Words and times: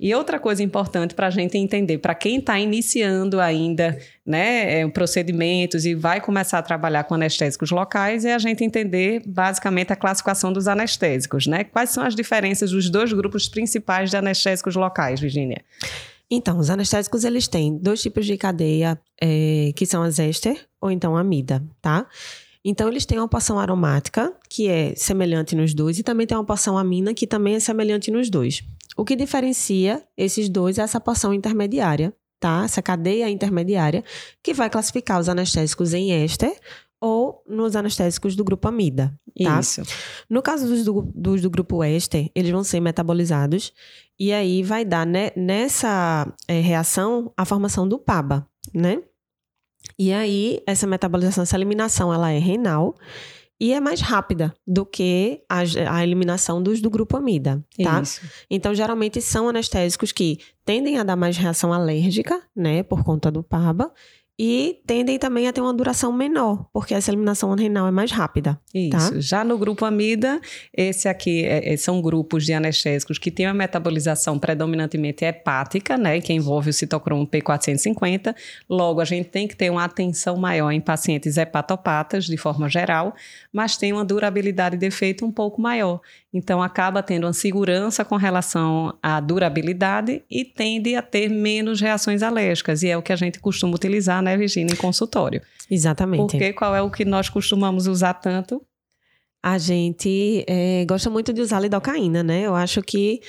E 0.00 0.14
outra 0.14 0.38
coisa 0.38 0.62
importante 0.62 1.12
para 1.12 1.26
a 1.26 1.30
gente 1.30 1.58
entender, 1.58 1.98
para 1.98 2.14
quem 2.14 2.38
está 2.38 2.58
iniciando 2.58 3.40
ainda 3.40 3.98
né, 4.24 4.80
é, 4.80 4.88
procedimentos 4.88 5.84
e 5.84 5.92
vai 5.92 6.20
começar 6.20 6.58
a 6.58 6.62
trabalhar 6.62 7.02
com 7.02 7.14
anestésicos 7.14 7.72
locais, 7.72 8.24
é 8.24 8.32
a 8.32 8.38
gente 8.38 8.62
entender 8.62 9.22
basicamente 9.26 9.92
a 9.92 9.96
classificação 9.96 10.52
dos 10.52 10.68
anestésicos, 10.68 11.48
né? 11.48 11.64
Quais 11.64 11.90
são 11.90 12.04
as 12.04 12.14
diferenças 12.14 12.70
dos 12.70 12.88
dois 12.88 13.12
grupos 13.12 13.48
principais 13.48 14.10
de 14.10 14.16
anestésicos 14.16 14.76
locais, 14.76 15.18
Virginia? 15.18 15.64
Então, 16.30 16.58
os 16.58 16.70
anestésicos 16.70 17.24
eles 17.24 17.48
têm 17.48 17.76
dois 17.76 18.00
tipos 18.00 18.24
de 18.24 18.36
cadeia, 18.36 19.00
é, 19.20 19.72
que 19.74 19.84
são 19.84 20.02
as 20.02 20.20
éster 20.20 20.64
ou 20.80 20.92
então 20.92 21.16
a 21.16 21.20
amida, 21.20 21.60
tá? 21.82 22.06
Então, 22.64 22.88
eles 22.88 23.06
têm 23.06 23.18
uma 23.18 23.28
porção 23.28 23.58
aromática, 23.58 24.32
que 24.48 24.68
é 24.68 24.94
semelhante 24.94 25.56
nos 25.56 25.72
dois, 25.72 25.98
e 25.98 26.02
também 26.02 26.26
tem 26.26 26.36
uma 26.36 26.44
porção 26.44 26.76
amina, 26.76 27.14
que 27.14 27.26
também 27.26 27.54
é 27.54 27.60
semelhante 27.60 28.10
nos 28.10 28.28
dois. 28.28 28.62
O 28.98 29.04
que 29.04 29.14
diferencia 29.14 30.02
esses 30.16 30.48
dois 30.48 30.76
é 30.76 30.82
essa 30.82 31.00
porção 31.00 31.32
intermediária, 31.32 32.12
tá? 32.40 32.62
Essa 32.64 32.82
cadeia 32.82 33.30
intermediária, 33.30 34.02
que 34.42 34.52
vai 34.52 34.68
classificar 34.68 35.20
os 35.20 35.28
anestésicos 35.28 35.94
em 35.94 36.10
éster 36.10 36.52
ou 37.00 37.44
nos 37.46 37.76
anestésicos 37.76 38.34
do 38.34 38.42
grupo 38.42 38.66
amida, 38.66 39.16
tá? 39.40 39.60
Isso. 39.60 39.82
No 40.28 40.42
caso 40.42 40.66
dos 40.66 40.84
do, 40.84 41.02
dos 41.14 41.40
do 41.40 41.48
grupo 41.48 41.84
éster, 41.84 42.28
eles 42.34 42.50
vão 42.50 42.64
ser 42.64 42.80
metabolizados 42.80 43.72
e 44.18 44.32
aí 44.32 44.64
vai 44.64 44.84
dar 44.84 45.06
né, 45.06 45.30
nessa 45.36 46.26
é, 46.48 46.60
reação 46.60 47.32
a 47.36 47.44
formação 47.44 47.88
do 47.88 48.00
PABA, 48.00 48.44
né? 48.74 49.00
E 49.96 50.12
aí, 50.12 50.60
essa 50.66 50.88
metabolização, 50.88 51.42
essa 51.42 51.56
eliminação, 51.56 52.12
ela 52.12 52.32
é 52.32 52.38
renal 52.38 52.96
e 53.60 53.72
é 53.72 53.80
mais 53.80 54.00
rápida 54.00 54.54
do 54.66 54.86
que 54.86 55.42
a, 55.48 55.60
a 55.90 56.02
eliminação 56.02 56.62
dos 56.62 56.80
do 56.80 56.88
grupo 56.88 57.16
amida, 57.16 57.64
tá? 57.82 58.00
Isso. 58.00 58.20
Então, 58.48 58.74
geralmente 58.74 59.20
são 59.20 59.48
anestésicos 59.48 60.12
que 60.12 60.38
tendem 60.64 60.98
a 60.98 61.02
dar 61.02 61.16
mais 61.16 61.36
reação 61.36 61.72
alérgica, 61.72 62.40
né, 62.54 62.82
por 62.82 63.02
conta 63.02 63.30
do 63.30 63.42
PABA, 63.42 63.92
e 64.38 64.80
tendem 64.86 65.18
também 65.18 65.48
a 65.48 65.52
ter 65.52 65.60
uma 65.60 65.74
duração 65.74 66.12
menor, 66.12 66.66
porque 66.72 66.94
essa 66.94 67.10
eliminação 67.10 67.52
renal 67.54 67.88
é 67.88 67.90
mais 67.90 68.12
rápida. 68.12 68.56
Isso. 68.72 68.90
Tá? 68.90 69.20
Já 69.20 69.42
no 69.42 69.58
grupo 69.58 69.84
amida, 69.84 70.40
esse 70.72 71.08
aqui 71.08 71.44
é, 71.44 71.72
é, 71.72 71.76
são 71.76 72.00
grupos 72.00 72.46
de 72.46 72.52
anestésicos 72.52 73.18
que 73.18 73.32
têm 73.32 73.46
uma 73.46 73.54
metabolização 73.54 74.38
predominantemente 74.38 75.24
hepática, 75.24 75.98
né, 75.98 76.20
que 76.20 76.32
envolve 76.32 76.70
o 76.70 76.72
citocromo 76.72 77.26
P450. 77.26 78.32
Logo, 78.70 79.00
a 79.00 79.04
gente 79.04 79.28
tem 79.28 79.48
que 79.48 79.56
ter 79.56 79.70
uma 79.70 79.84
atenção 79.84 80.36
maior 80.36 80.70
em 80.70 80.80
pacientes 80.80 81.36
hepatopatas, 81.36 82.26
de 82.26 82.36
forma 82.36 82.68
geral, 82.68 83.16
mas 83.52 83.76
tem 83.76 83.92
uma 83.92 84.04
durabilidade 84.04 84.76
de 84.76 84.86
efeito 84.86 85.26
um 85.26 85.32
pouco 85.32 85.60
maior. 85.60 86.00
Então, 86.32 86.62
acaba 86.62 87.02
tendo 87.02 87.24
uma 87.24 87.32
segurança 87.32 88.04
com 88.04 88.16
relação 88.16 88.96
à 89.02 89.18
durabilidade 89.18 90.22
e 90.30 90.44
tende 90.44 90.94
a 90.94 91.00
ter 91.00 91.28
menos 91.30 91.80
reações 91.80 92.22
alérgicas. 92.22 92.82
E 92.82 92.88
é 92.88 92.96
o 92.96 93.02
que 93.02 93.12
a 93.12 93.16
gente 93.16 93.40
costuma 93.40 93.74
utilizar, 93.74 94.22
né, 94.22 94.27
Virginia, 94.36 94.72
em 94.72 94.76
consultório. 94.76 95.40
Exatamente. 95.70 96.32
Porque 96.32 96.52
qual 96.52 96.74
é 96.74 96.82
o 96.82 96.90
que 96.90 97.04
nós 97.04 97.28
costumamos 97.28 97.86
usar 97.86 98.14
tanto? 98.14 98.62
A 99.42 99.56
gente 99.56 100.44
é, 100.48 100.84
gosta 100.86 101.08
muito 101.08 101.32
de 101.32 101.40
usar 101.40 101.60
lidocaína, 101.60 102.22
né? 102.22 102.42
Eu 102.42 102.54
acho 102.54 102.82
que 102.82 103.20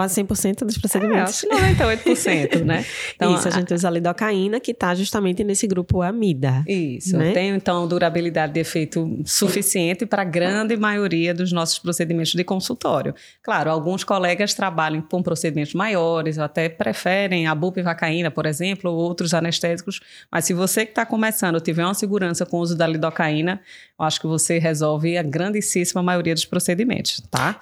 quase 0.00 0.22
100% 0.22 0.64
dos 0.64 0.76
É, 0.76 0.80
procedimentos. 0.80 1.44
acho 1.44 1.48
que 1.48 1.54
98%, 1.54 2.64
né? 2.64 2.86
Então, 3.14 3.34
Isso, 3.34 3.48
a 3.48 3.50
gente 3.50 3.74
usa 3.74 3.86
a 3.86 3.90
lidocaína, 3.90 4.58
que 4.58 4.70
está 4.70 4.94
justamente 4.94 5.44
nesse 5.44 5.66
grupo 5.66 6.00
amida. 6.00 6.64
Isso, 6.66 7.18
né? 7.18 7.32
tem 7.32 7.50
então 7.50 7.86
durabilidade 7.86 8.54
de 8.54 8.60
efeito 8.60 9.20
suficiente 9.26 10.06
para 10.06 10.22
a 10.22 10.24
grande 10.24 10.74
maioria 10.76 11.34
dos 11.34 11.52
nossos 11.52 11.78
procedimentos 11.78 12.32
de 12.32 12.42
consultório. 12.42 13.14
Claro, 13.42 13.70
alguns 13.70 14.02
colegas 14.02 14.54
trabalham 14.54 15.02
com 15.02 15.22
procedimentos 15.22 15.74
maiores, 15.74 16.38
ou 16.38 16.44
até 16.44 16.68
preferem 16.70 17.46
a 17.46 17.54
bupivacaína, 17.54 18.30
por 18.30 18.46
exemplo, 18.46 18.90
ou 18.90 18.96
outros 18.96 19.34
anestésicos, 19.34 20.00
mas 20.32 20.46
se 20.46 20.54
você 20.54 20.86
que 20.86 20.92
está 20.92 21.04
começando 21.04 21.60
tiver 21.60 21.84
uma 21.84 21.94
segurança 21.94 22.46
com 22.46 22.56
o 22.56 22.60
uso 22.60 22.74
da 22.74 22.86
lidocaína, 22.86 23.60
eu 23.98 24.04
acho 24.06 24.18
que 24.18 24.26
você 24.26 24.58
resolve 24.58 25.18
a 25.18 25.22
grandíssima 25.22 26.02
maioria 26.02 26.32
dos 26.32 26.46
procedimentos, 26.46 27.22
tá? 27.30 27.60